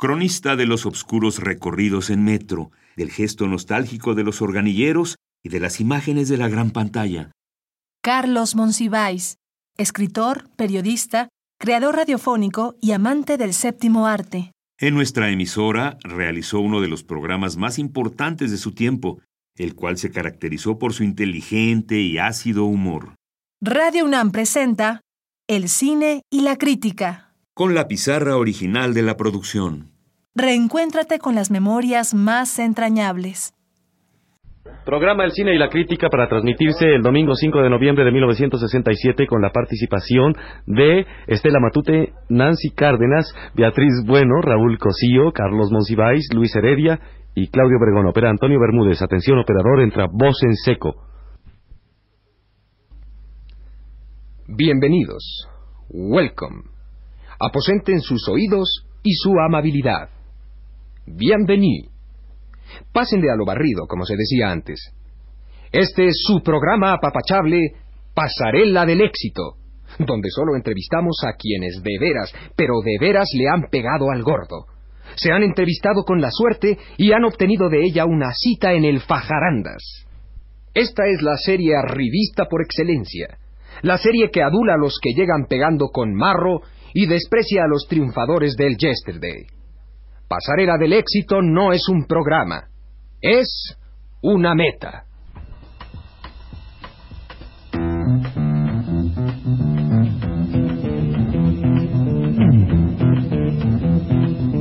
[0.00, 5.60] cronista de los obscuros recorridos en metro, del gesto nostálgico de los organilleros y de
[5.60, 7.32] las imágenes de la gran pantalla.
[8.02, 9.36] Carlos Monsiváis,
[9.76, 11.28] escritor, periodista,
[11.58, 14.52] creador radiofónico y amante del séptimo arte.
[14.78, 19.20] En nuestra emisora realizó uno de los programas más importantes de su tiempo,
[19.54, 23.16] el cual se caracterizó por su inteligente y ácido humor.
[23.60, 25.02] Radio UNAM presenta
[25.46, 27.34] El cine y la crítica.
[27.52, 29.89] Con la pizarra original de la producción.
[30.36, 33.52] Reencuéntrate con las memorias más entrañables.
[34.84, 39.26] Programa El Cine y la Crítica para transmitirse el domingo 5 de noviembre de 1967
[39.26, 40.34] con la participación
[40.66, 47.00] de Estela Matute, Nancy Cárdenas, Beatriz Bueno, Raúl Cosío, Carlos Monsiváis, Luis Heredia
[47.34, 48.06] y Claudio Bregón.
[48.06, 49.02] Opera Antonio Bermúdez.
[49.02, 50.94] Atención operador, entra voz en seco.
[54.46, 55.48] Bienvenidos.
[55.88, 56.62] Welcome.
[57.40, 60.19] Aposenten sus oídos y su amabilidad.
[61.16, 61.90] Bienvenido.
[62.92, 64.78] Pásenle a lo barrido, como se decía antes.
[65.72, 67.72] Este es su programa apapachable
[68.14, 69.56] Pasarela del Éxito,
[69.98, 74.66] donde solo entrevistamos a quienes de veras, pero de veras le han pegado al gordo.
[75.16, 79.00] Se han entrevistado con la suerte y han obtenido de ella una cita en el
[79.00, 80.06] Fajarandas.
[80.74, 83.38] Esta es la serie arribista por excelencia,
[83.82, 86.60] la serie que adula a los que llegan pegando con marro
[86.94, 89.59] y desprecia a los triunfadores del yesterday.
[90.30, 92.68] Pasarela del éxito no es un programa,
[93.20, 93.76] es
[94.22, 95.02] una meta.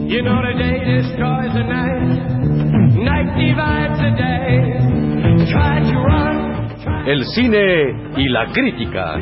[0.08, 2.18] You know the day destroys the night,
[2.98, 4.74] night divides the day.
[5.52, 9.18] Try to run, El cine y la crítica.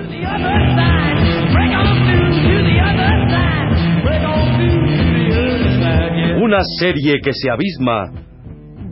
[6.47, 8.09] Una serie que se abisma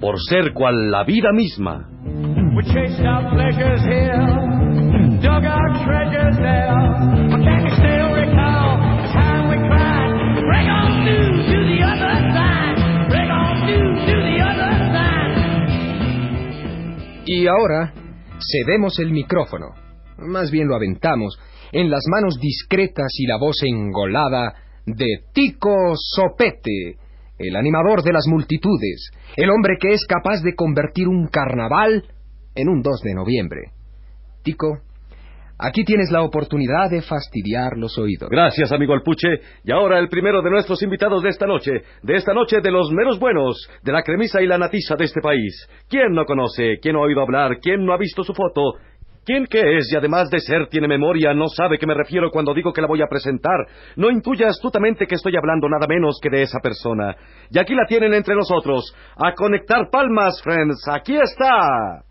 [0.02, 1.88] por ser cual la vida misma.
[2.54, 4.20] We chased our pleasures here,
[5.22, 6.76] dug our treasures there.
[7.32, 10.36] But can you still recall the time we cried?
[10.36, 12.76] Break on through to the other side,
[13.08, 15.32] break on through to the other side.
[17.26, 17.94] Y ahora
[18.52, 19.68] cedemos el micrófono,
[20.18, 21.40] más bien lo aventamos,
[21.72, 27.05] en las manos discretas y la voz engolada de Tico Sopete,
[27.38, 32.04] el animador de las multitudes, el hombre que es capaz de convertir un carnaval
[32.56, 33.72] en un 2 de noviembre.
[34.44, 34.80] Tico,
[35.58, 38.30] aquí tienes la oportunidad de fastidiar los oídos.
[38.30, 39.40] Gracias, amigo Alpuche.
[39.64, 41.72] Y ahora el primero de nuestros invitados de esta noche,
[42.04, 45.22] de esta noche de los meros buenos, de la cremisa y la natiza de este
[45.22, 45.68] país.
[45.90, 46.80] ¿Quién no conoce?
[46.82, 47.60] ¿Quién no ha oído hablar?
[47.60, 48.76] ¿Quién no ha visto su foto?
[49.26, 52.54] ¿Quién que es y además de ser tiene memoria no sabe que me refiero cuando
[52.54, 53.66] digo que la voy a presentar?
[53.96, 57.16] No intuya astutamente que estoy hablando nada menos que de esa persona.
[57.50, 58.96] Y aquí la tienen entre nosotros.
[59.18, 60.88] A conectar palmas, friends.
[60.88, 62.04] Aquí está.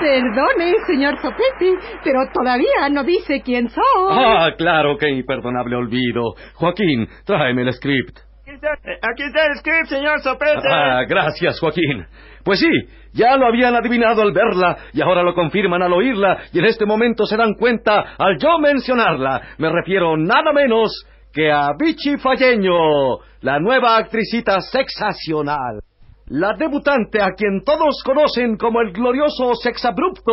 [0.00, 3.82] Perdone, señor Sopete, pero todavía no dice quién soy.
[4.10, 6.34] Ah, claro, qué imperdonable olvido.
[6.56, 8.29] Joaquín, tráeme el script.
[8.54, 10.68] Aquí está el script, señor Sopete.
[10.70, 12.06] Ah, gracias, Joaquín.
[12.44, 12.70] Pues sí,
[13.12, 16.86] ya lo habían adivinado al verla y ahora lo confirman al oírla y en este
[16.86, 19.40] momento se dan cuenta al yo mencionarla.
[19.58, 25.80] Me refiero nada menos que a Vichy Falleño, la nueva actricita sexacional.
[26.26, 30.32] La debutante a quien todos conocen como el glorioso sexabrupto.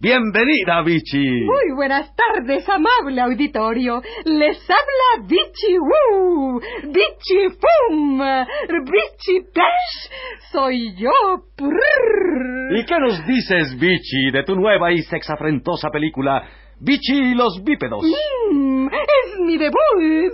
[0.00, 1.44] Bienvenida, Vichy.
[1.44, 4.02] Muy buenas tardes, amable auditorio.
[4.24, 10.10] Les habla Vichy Woo, Vichy Fum, Vichy Pesh.
[10.52, 11.10] Soy yo.
[11.56, 12.76] Prrr.
[12.76, 16.42] ¿Y qué nos dices, Vichy, de tu nueva y sexafrentosa película,
[16.80, 18.02] Vichy y los bípedos?
[18.50, 19.74] Mm, es mi debut.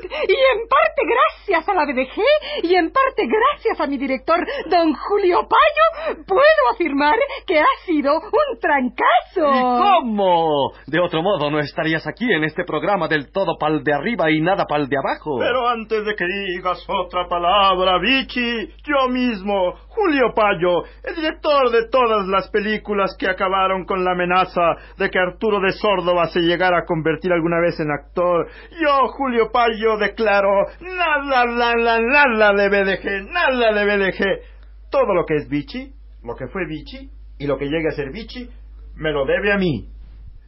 [0.03, 2.23] Y en parte gracias a la BDG
[2.65, 4.39] y en parte gracias a mi director,
[4.71, 9.51] don Julio Payo, puedo afirmar que ha sido un trancazo.
[9.55, 10.73] ¿Y cómo?
[10.87, 14.41] De otro modo, no estarías aquí en este programa del todo pal de arriba y
[14.41, 15.39] nada pal de abajo.
[15.39, 21.89] Pero antes de que digas otra palabra, Vichy, yo mismo, Julio Payo, el director de
[21.89, 26.79] todas las películas que acabaron con la amenaza de que Arturo de Sórdova se llegara
[26.79, 28.49] a convertir alguna vez en actor,
[28.81, 34.25] yo, Julio Payo, declaro nada, nada, nada de BDG, nada de BDG.
[34.91, 35.93] Todo lo que es Vichy,
[36.25, 38.49] lo que fue Vichy y lo que llegue a ser Vichy,
[38.97, 39.89] me lo debe a mí.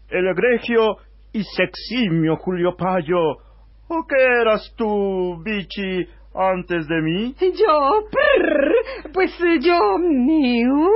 [0.08, 0.96] El egregio
[1.32, 3.38] y seximio Julio Payo.
[3.88, 7.34] ¿O qué eras tú, Vichy, antes de mí?
[7.40, 10.88] Yo, prrr, pues eh, yo, miu.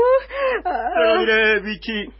[0.63, 2.13] Te lo ah, diré, Vichy.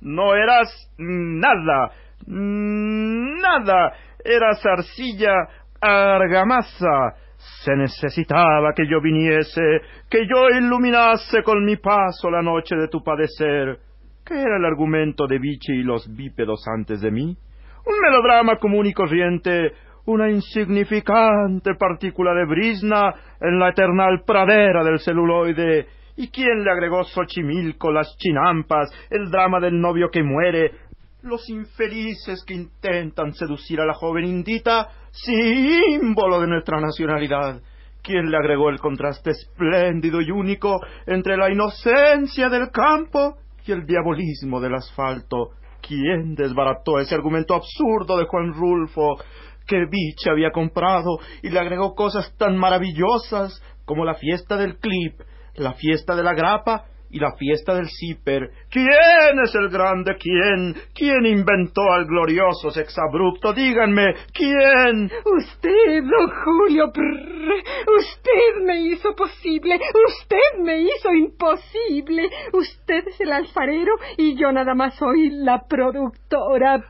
[0.00, 1.92] No eras nada,
[2.26, 3.92] nada.
[4.24, 5.34] Eras arcilla,
[5.80, 7.16] argamasa.
[7.64, 9.62] Se necesitaba que yo viniese,
[10.08, 13.78] que yo iluminase con mi paso la noche de tu padecer.
[14.24, 17.36] ¿Qué era el argumento de Vichy y los bípedos antes de mí?
[17.84, 19.72] Un melodrama común y corriente,
[20.06, 25.86] una insignificante partícula de brisna en la eternal pradera del celuloide.
[26.16, 30.70] ¿Y quién le agregó Xochimilco, las chinampas, el drama del novio que muere,
[31.22, 37.60] los infelices que intentan seducir a la joven indita, símbolo de nuestra nacionalidad?
[38.02, 43.86] ¿Quién le agregó el contraste espléndido y único entre la inocencia del campo y el
[43.86, 45.50] diabolismo del asfalto?
[45.80, 49.16] ¿Quién desbarató ese argumento absurdo de Juan Rulfo
[49.66, 55.20] que Biche había comprado y le agregó cosas tan maravillosas como la fiesta del clip,
[55.54, 58.50] la fiesta de la grapa y la fiesta del zipper.
[58.70, 60.16] ¿Quién es el grande?
[60.18, 60.74] ¿Quién?
[60.94, 63.52] ¿Quién inventó al glorioso sexabrupto?
[63.52, 65.10] Díganme, ¿quién?
[65.24, 66.90] Usted, don Julio.
[66.92, 67.52] prrr.
[67.98, 69.78] usted me hizo posible.
[70.08, 72.30] Usted me hizo imposible.
[72.52, 76.82] Usted es el alfarero y yo nada más soy la productora.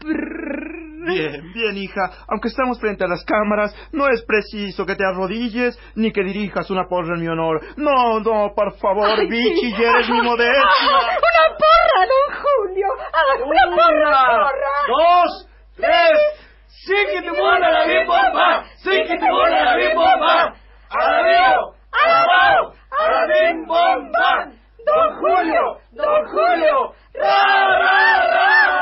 [1.07, 2.11] Bien, bien, hija.
[2.29, 6.71] Aunque estamos frente a las cámaras, no es preciso que te arrodilles ni que dirijas
[6.71, 7.61] una porra en mi honor.
[7.77, 9.83] No, no, por favor, Ay, Vichy, sí.
[9.83, 10.63] eres mi modestia.
[10.63, 12.87] ¡Una porra, don Julio!
[13.13, 14.75] Ah, ¡Una porra, porra!
[14.89, 16.49] dos, tres.
[16.67, 18.65] Sí que te muera la bien bomba.
[18.77, 20.55] Sí que te muera la bien bomba.
[20.91, 21.75] ¡Alabío!
[21.93, 22.73] ¡Alabao!
[22.99, 24.49] ¡Alabín bomba!
[24.85, 25.79] ¡Don Julio!
[25.93, 26.95] ¡Don Julio!
[27.15, 28.81] ¡Ra, ra, ra!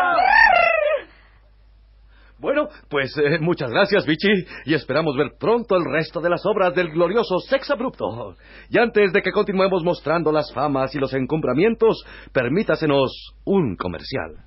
[2.41, 6.75] Bueno, pues eh, muchas gracias, Vichy, y esperamos ver pronto el resto de las obras
[6.75, 8.35] del glorioso Sex Abrupto.
[8.71, 12.03] Y antes de que continuemos mostrando las famas y los encumbramientos,
[12.33, 14.47] permítasenos un comercial.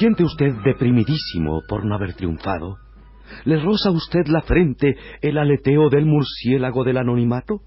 [0.00, 2.78] Siente usted deprimidísimo por no haber triunfado?
[3.44, 7.60] ¿Le roza usted la frente el aleteo del murciélago del anonimato?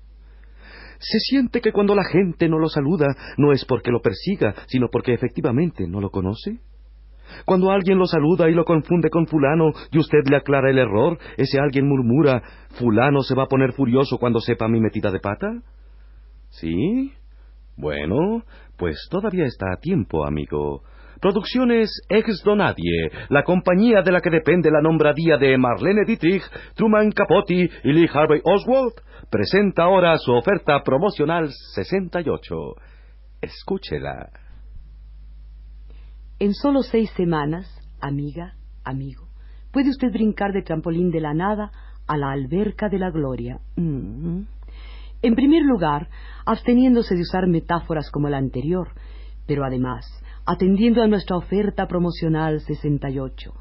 [0.97, 4.87] ¿Se siente que cuando la gente no lo saluda no es porque lo persiga, sino
[4.91, 6.59] porque efectivamente no lo conoce?
[7.45, 11.19] Cuando alguien lo saluda y lo confunde con fulano y usted le aclara el error,
[11.37, 12.41] ese alguien murmura,
[12.79, 15.61] fulano se va a poner furioso cuando sepa mi metida de pata?
[16.49, 17.13] ¿Sí?
[17.77, 18.43] Bueno,
[18.77, 20.83] pues todavía está a tiempo, amigo.
[21.23, 26.43] Producciones Ex Donadie, la compañía de la que depende la nombradía de Marlene Dietrich,
[26.75, 28.91] Truman Capote y Lee Harvey Oswald,
[29.31, 32.55] presenta ahora su oferta promocional 68.
[33.39, 34.31] Escúchela.
[36.39, 39.29] En solo seis semanas, amiga, amigo,
[39.71, 41.71] puede usted brincar de trampolín de la nada
[42.05, 43.59] a la alberca de la gloria.
[43.77, 44.41] Mm.
[45.21, 46.09] En primer lugar,
[46.45, 48.89] absteniéndose de usar metáforas como la anterior,
[49.47, 50.05] pero además,
[50.45, 53.53] atendiendo a nuestra oferta promocional 68.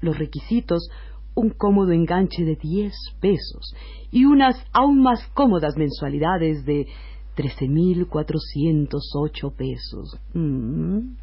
[0.00, 0.88] Los requisitos,
[1.34, 3.74] un cómodo enganche de 10 pesos
[4.10, 6.88] y unas aún más cómodas mensualidades de
[7.36, 10.18] 13.408 pesos.
[10.34, 11.14] Mm.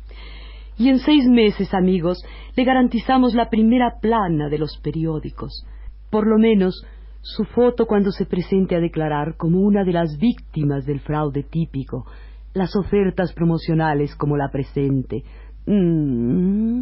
[0.78, 2.24] Y en seis meses, amigos,
[2.56, 5.66] le garantizamos la primera plana de los periódicos.
[6.10, 6.86] Por lo menos
[7.22, 12.06] su foto cuando se presente a declarar como una de las víctimas del fraude típico,
[12.54, 15.24] las ofertas promocionales como la presente.
[15.66, 16.82] Mm.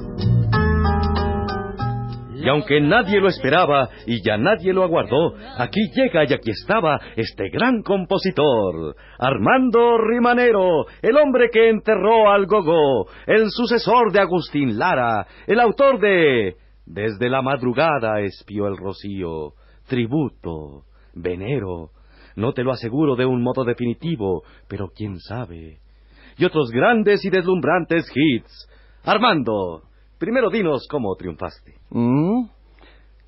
[2.41, 6.99] Y aunque nadie lo esperaba y ya nadie lo aguardó, aquí llega y aquí estaba
[7.15, 14.79] este gran compositor, Armando Rimanero, el hombre que enterró al Gogó, el sucesor de Agustín
[14.79, 16.55] Lara, el autor de
[16.85, 19.53] Desde la madrugada espió el rocío,
[19.87, 21.91] tributo, venero.
[22.35, 25.79] No te lo aseguro de un modo definitivo, pero quién sabe.
[26.37, 28.67] Y otros grandes y deslumbrantes hits.
[29.03, 29.83] Armando,
[30.17, 31.80] primero dinos cómo triunfaste.
[31.91, 32.47] Mm,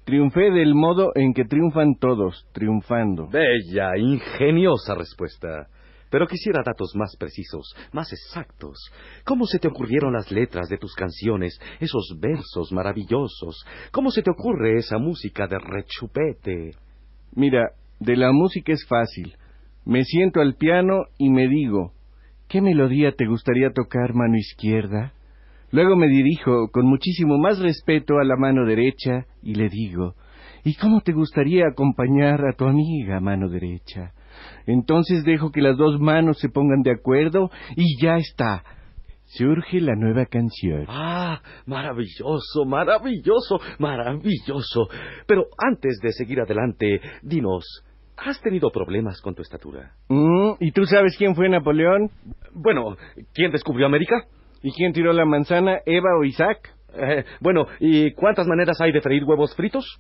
[0.06, 3.30] Triunfé del modo en que triunfan todos, triunfando.
[3.30, 5.68] Bella, ingeniosa respuesta.
[6.10, 8.78] Pero quisiera datos más precisos, más exactos.
[9.24, 13.66] ¿Cómo se te ocurrieron las letras de tus canciones, esos versos maravillosos?
[13.92, 16.72] ¿Cómo se te ocurre esa música de rechupete?
[17.34, 19.38] Mira, de la música es fácil.
[19.86, 21.94] Me siento al piano y me digo,
[22.50, 25.14] ¿qué melodía te gustaría tocar mano izquierda?
[25.74, 30.14] Luego me dirijo con muchísimo más respeto a la mano derecha y le digo,
[30.64, 34.14] ¿y cómo te gustaría acompañar a tu amiga mano derecha?
[34.68, 38.64] Entonces dejo que las dos manos se pongan de acuerdo y ya está.
[39.26, 40.86] Surge la nueva canción.
[40.90, 44.90] Ah, maravilloso, maravilloso, maravilloso.
[45.26, 47.66] Pero antes de seguir adelante, dinos,
[48.16, 49.94] ¿has tenido problemas con tu estatura?
[50.08, 52.12] Mm, ¿Y tú sabes quién fue Napoleón?
[52.54, 52.96] Bueno,
[53.34, 54.28] ¿quién descubrió América?
[54.64, 56.74] ¿Y quién tiró la manzana, Eva o Isaac?
[56.96, 60.00] Eh, bueno, ¿y cuántas maneras hay de freír huevos fritos?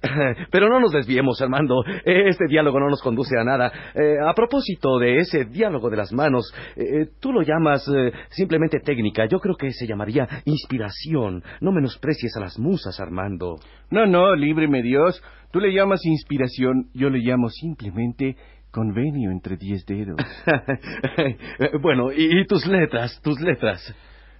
[0.50, 1.82] Pero no nos desviemos, Armando.
[2.04, 3.72] Este diálogo no nos conduce a nada.
[3.94, 8.80] Eh, a propósito de ese diálogo de las manos, eh, tú lo llamas eh, simplemente
[8.80, 9.26] técnica.
[9.26, 11.42] Yo creo que se llamaría inspiración.
[11.60, 13.56] No menosprecies a las musas, Armando.
[13.90, 15.22] No, no, líbreme Dios.
[15.50, 18.36] Tú le llamas inspiración, yo le llamo simplemente
[18.72, 20.16] convenio entre diez dedos.
[21.82, 23.20] bueno, ¿y, y tus letras?
[23.22, 23.94] ¿Tus letras?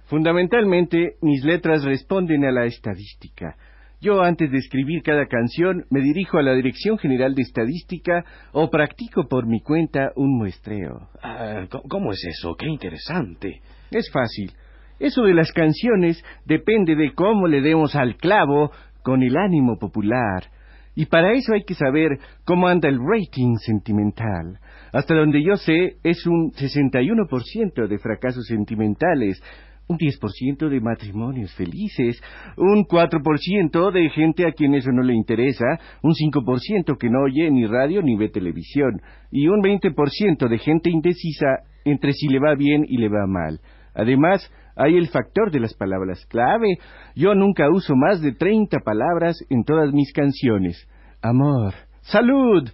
[0.05, 3.55] Fundamentalmente, mis letras responden a la estadística.
[4.01, 8.69] Yo antes de escribir cada canción me dirijo a la Dirección General de Estadística o
[8.69, 11.07] practico por mi cuenta un muestreo.
[11.23, 12.55] Ah, ¿cómo- ¿Cómo es eso?
[12.55, 13.61] Qué interesante.
[13.91, 14.51] Es fácil.
[14.99, 18.71] Eso de las canciones depende de cómo le demos al clavo
[19.03, 20.47] con el ánimo popular.
[20.95, 24.59] Y para eso hay que saber cómo anda el rating sentimental.
[24.91, 29.41] Hasta donde yo sé, es un 61% de fracasos sentimentales,
[29.87, 32.21] un 10% de matrimonios felices,
[32.57, 35.65] un 4% de gente a quien eso no le interesa,
[36.01, 40.89] un 5% que no oye ni radio ni ve televisión, y un 20% de gente
[40.89, 41.47] indecisa
[41.85, 43.59] entre si le va bien y le va mal.
[43.93, 46.77] Además, hay el factor de las palabras clave.
[47.15, 50.87] Yo nunca uso más de 30 palabras en todas mis canciones.
[51.21, 52.69] Amor, salud,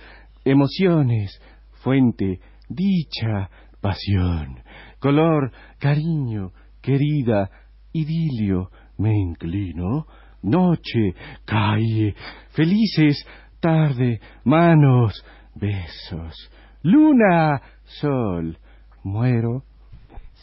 [0.46, 1.42] emociones,
[1.84, 3.50] fuente, dicha,
[3.82, 4.60] pasión,
[5.00, 6.52] color, cariño,
[6.82, 7.50] querida,
[7.94, 10.06] idilio, me inclino,
[10.42, 11.14] noche,
[11.46, 12.16] calle,
[12.52, 13.26] felices,
[13.60, 15.24] tarde, manos,
[15.56, 16.52] besos,
[16.82, 18.58] luna, sol,
[19.04, 19.64] muero,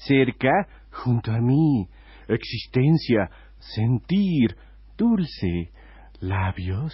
[0.06, 0.68] cerca,
[1.04, 1.88] junto a mí,
[2.28, 4.56] existencia, sentir,
[4.96, 5.70] dulce,
[6.20, 6.92] labios,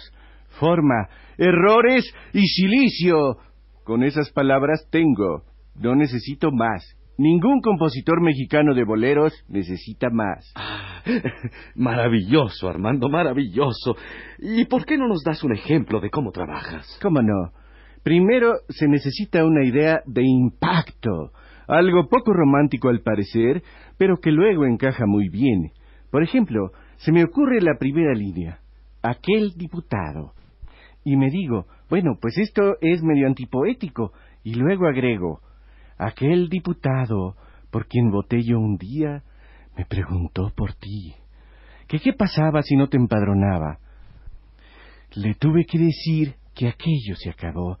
[0.59, 3.37] forma, errores y silicio.
[3.83, 5.43] Con esas palabras tengo,
[5.75, 6.83] no necesito más.
[7.17, 10.51] Ningún compositor mexicano de boleros necesita más.
[11.75, 13.95] Maravilloso, Armando, maravilloso.
[14.39, 16.97] ¿Y por qué no nos das un ejemplo de cómo trabajas?
[17.01, 17.51] ¿Cómo no?
[18.01, 21.31] Primero se necesita una idea de impacto,
[21.67, 23.63] algo poco romántico al parecer,
[23.97, 25.71] pero que luego encaja muy bien.
[26.11, 28.59] Por ejemplo, se me ocurre la primera línea,
[29.01, 30.33] aquel diputado.
[31.03, 35.41] Y me digo, bueno, pues esto es medio antipoético, y luego agrego,
[35.97, 37.35] aquel diputado
[37.71, 39.23] por quien voté yo un día
[39.77, 41.15] me preguntó por ti,
[41.87, 43.79] que qué pasaba si no te empadronaba.
[45.15, 47.79] Le tuve que decir que aquello se acabó,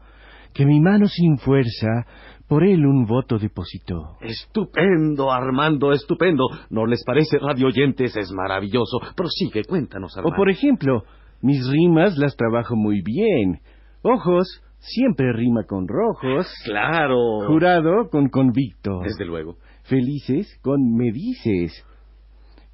[0.53, 2.05] que mi mano sin fuerza
[2.47, 4.17] por él un voto depositó.
[4.21, 6.45] Estupendo, Armando, estupendo.
[6.69, 8.15] ¿No les parece, radio oyentes?
[8.15, 8.99] Es maravilloso.
[9.15, 10.37] Prosigue, cuéntanos, O Armando.
[10.37, 11.03] por ejemplo,
[11.41, 13.59] mis rimas las trabajo muy bien.
[14.03, 16.47] Ojos siempre rima con rojos.
[16.65, 17.47] Claro.
[17.47, 18.99] Jurado con convicto.
[19.03, 19.55] Desde luego.
[19.83, 21.71] Felices con me dices.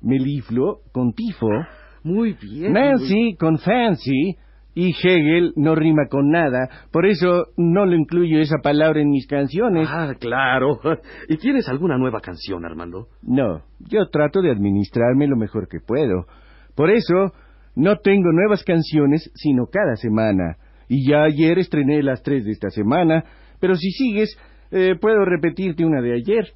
[0.02, 1.48] Melifluo con tifo.
[2.04, 2.74] Muy bien.
[2.74, 4.36] Nancy con fancy.
[4.80, 6.70] Y Hegel no rima con nada.
[6.90, 9.90] Por eso no lo incluyo esa palabra en mis canciones.
[9.92, 10.80] Ah, claro.
[11.28, 13.10] ¿Y tienes alguna nueva canción, Armando?
[13.22, 16.28] No, yo trato de administrarme lo mejor que puedo.
[16.76, 17.34] Por eso,
[17.76, 20.56] no tengo nuevas canciones, sino cada semana.
[20.88, 23.26] Y ya ayer estrené las tres de esta semana,
[23.60, 24.40] pero si sigues,
[24.72, 26.54] eh, puedo repetirte una de ayer.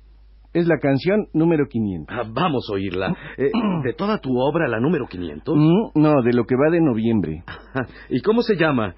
[0.54, 2.16] Es la canción número 500.
[2.18, 3.16] Ah, vamos a oírla.
[3.38, 3.50] Eh,
[3.84, 5.56] de toda tu obra, la número 500.
[5.58, 7.44] Mm, no, de lo que va de noviembre.
[8.10, 8.96] ¿Y cómo se llama?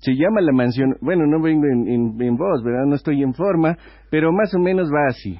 [0.00, 0.96] Se llama La Mansión.
[1.00, 2.84] Bueno, no vengo en, en- en voz, ¿verdad?
[2.86, 3.76] No estoy en forma,
[4.10, 5.38] pero más o menos va así.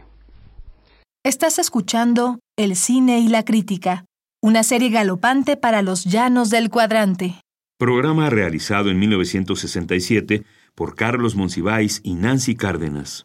[1.25, 4.04] Estás escuchando El cine y la crítica,
[4.42, 7.35] una serie galopante para los llanos del cuadrante.
[7.78, 10.44] Programa realizado en 1967
[10.75, 13.25] por Carlos Monsiváis y Nancy Cárdenas.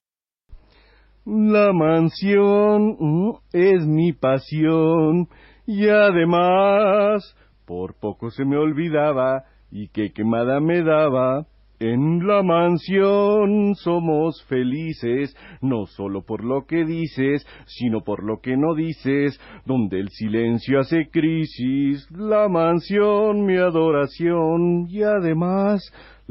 [1.25, 5.27] La mansión mm, es mi pasión.
[5.67, 7.35] Y además
[7.65, 11.45] por poco se me olvidaba y qué quemada me daba.
[11.79, 18.55] En la mansión somos felices, no solo por lo que dices, sino por lo que
[18.55, 25.81] no dices, donde el silencio hace crisis, la mansión, mi adoración, y además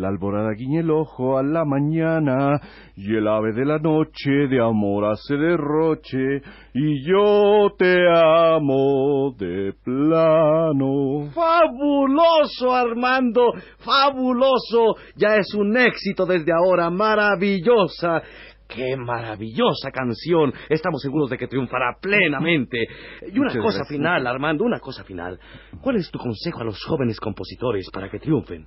[0.01, 2.59] la alborada guiña el ojo a la mañana
[2.97, 6.41] y el ave de la noche de amor hace derroche
[6.73, 11.31] y yo te amo de plano.
[11.35, 14.95] Fabuloso, Armando, fabuloso.
[15.17, 18.23] Ya es un éxito desde ahora, maravillosa.
[18.69, 20.53] ¡Qué maravillosa canción!
[20.69, 22.87] Estamos seguros de que triunfará plenamente.
[23.33, 23.89] Y una Muchas cosa gracias.
[23.89, 25.39] final, Armando, una cosa final.
[25.83, 28.65] ¿Cuál es tu consejo a los jóvenes compositores para que triunfen?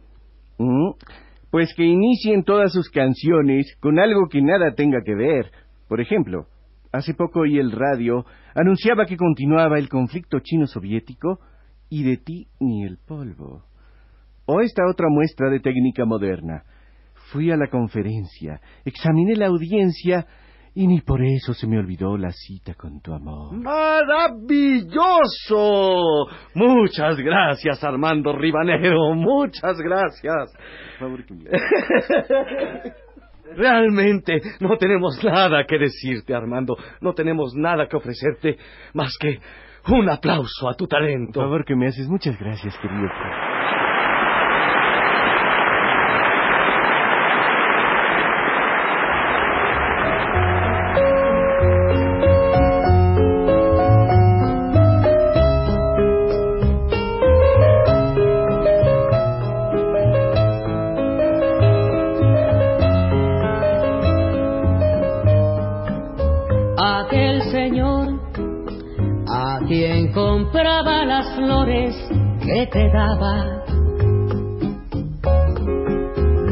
[1.49, 5.51] Pues que inicien todas sus canciones con algo que nada tenga que ver.
[5.87, 6.47] Por ejemplo,
[6.91, 11.39] hace poco oí el radio anunciaba que continuaba el conflicto chino-soviético
[11.89, 13.65] y de ti ni el polvo.
[14.45, 16.63] O esta otra muestra de técnica moderna.
[17.31, 20.27] Fui a la conferencia, examiné la audiencia
[20.75, 23.53] y ni por eso se me olvidó la cita con tu amor.
[23.53, 26.01] ¡Maravilloso!
[26.55, 29.13] Muchas gracias, Armando Ribanero.
[29.13, 30.51] Muchas gracias.
[30.99, 31.49] Por favor, que me-
[33.55, 36.75] Realmente no tenemos nada que decirte, Armando.
[37.01, 38.57] No tenemos nada que ofrecerte
[38.95, 39.37] más que
[39.93, 41.39] un aplauso a tu Por talento.
[41.39, 42.07] favor que me haces.
[42.07, 43.07] Muchas gracias, querido.
[70.13, 71.95] Compraba las flores
[72.41, 73.63] que te daba.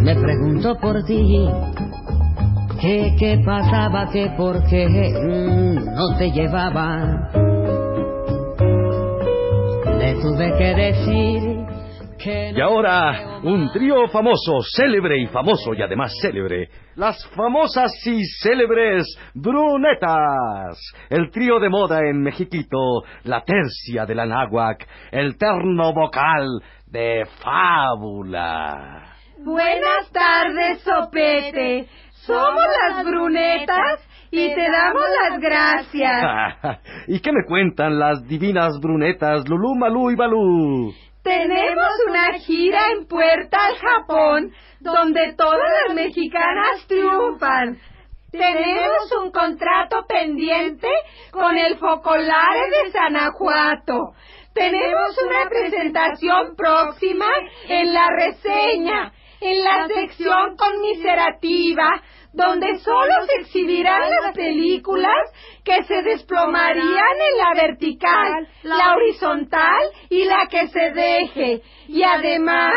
[0.02, 1.48] Me preguntó por ti,
[2.82, 7.30] que qué pasaba, que por qué mm, no te llevaba.
[10.00, 11.51] Le tuve que decir
[12.26, 16.70] Y ahora, un trío famoso, célebre y famoso y además célebre.
[16.96, 20.78] Las famosas y célebres brunetas.
[21.10, 26.48] El trío de moda en Mexiquito, la tercia de la náhuac, el terno vocal
[26.86, 29.16] de fábula.
[29.40, 31.88] Buenas tardes, Sopete.
[32.12, 36.80] Somos las brunetas y te damos las gracias.
[37.08, 40.94] ¿Y qué me cuentan las divinas brunetas Lulú, Malú y Balú?
[41.24, 47.80] Tenemos una gira en Puerta al Japón, donde todas las mexicanas triunfan.
[48.32, 50.88] Tenemos un contrato pendiente
[51.32, 54.14] con el Focolare de Sanajuato.
[54.54, 57.28] Tenemos una presentación próxima
[57.68, 62.02] en la reseña, en la sección conmiserativa,
[62.34, 65.32] donde solo se exhibirán las películas
[65.64, 71.62] que se desplomarían en la vertical, la horizontal y la que se deje.
[71.88, 72.74] Y además,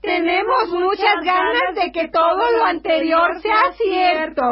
[0.00, 4.42] tenemos muchas ganas de que todo lo anterior sea cierto.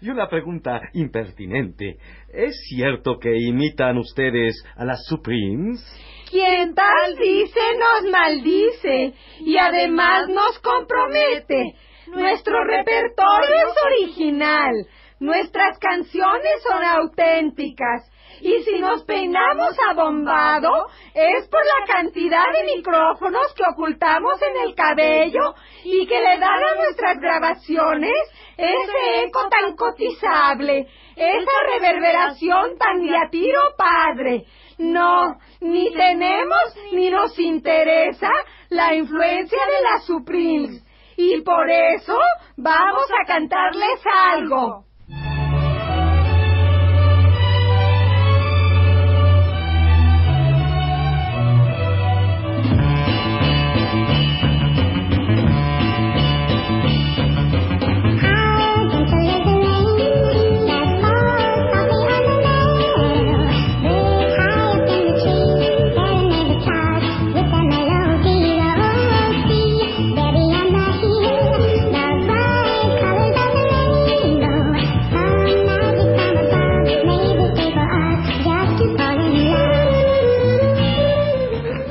[0.00, 1.96] Y una pregunta impertinente.
[2.32, 5.80] ¿Es cierto que imitan ustedes a las Supremes?
[6.30, 11.74] Quien tal dice nos maldice y además nos compromete.
[12.06, 14.86] Nuestro repertorio es original,
[15.20, 18.10] nuestras canciones son auténticas
[18.40, 24.74] y si nos peinamos abombado es por la cantidad de micrófonos que ocultamos en el
[24.74, 28.12] cabello y que le dan a nuestras grabaciones
[28.56, 34.44] ese eco tan cotizable, esa reverberación tan de a tiro padre.
[34.78, 38.30] No, ni tenemos ni nos interesa
[38.70, 40.82] la influencia de las Supremes.
[41.24, 42.16] Y por eso
[42.56, 44.00] vamos a cantarles
[44.32, 44.86] algo.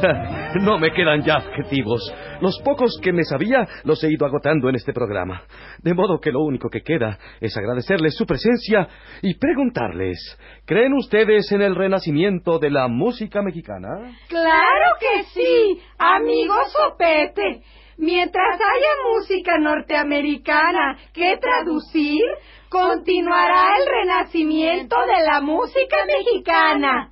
[0.62, 2.14] No me quedan ya adjetivos.
[2.42, 5.44] Los pocos que me sabía los he ido agotando en este programa.
[5.82, 8.88] De modo que lo único que queda es agradecerles su presencia
[9.22, 10.18] y preguntarles,
[10.66, 14.18] ¿creen ustedes en el renacimiento de la música mexicana?
[14.28, 17.62] Claro que sí, amigo Sopete.
[17.98, 22.24] Mientras haya música norteamericana que traducir,
[22.70, 27.12] continuará el renacimiento de la música mexicana.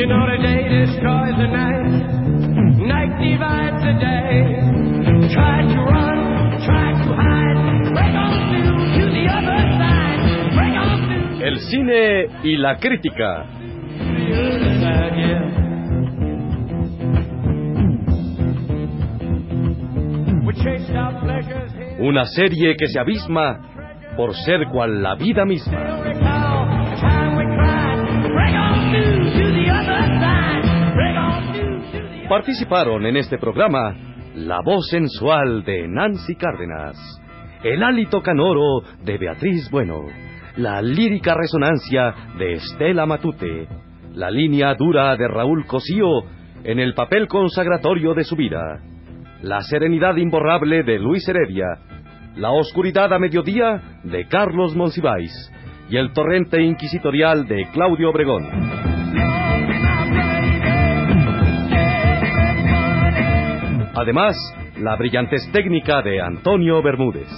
[0.00, 1.92] You know the day destroys the night,
[2.88, 4.56] night divides the day.
[5.28, 7.60] Try to run, try to hide,
[7.92, 13.44] break on through to the other side, break on through El cine y la crítica.
[13.44, 15.44] to the other side, yeah.
[20.46, 22.00] We chased our pleasures here.
[22.00, 23.60] Una serie que se abisma
[24.16, 26.09] por ser cual la vida misma.
[32.30, 33.92] Participaron en este programa
[34.36, 36.96] la voz sensual de Nancy Cárdenas,
[37.64, 40.04] el hálito canoro de Beatriz Bueno,
[40.56, 43.66] la lírica resonancia de Estela Matute,
[44.14, 46.20] la línea dura de Raúl Cosío
[46.62, 48.80] en el papel consagratorio de su vida,
[49.42, 51.66] la serenidad imborrable de Luis Heredia,
[52.36, 55.32] la oscuridad a mediodía de Carlos Monsiváis
[55.90, 58.89] y el torrente inquisitorial de Claudio Obregón.
[64.00, 64.34] Además,
[64.78, 67.28] la brillantez técnica de Antonio Bermúdez.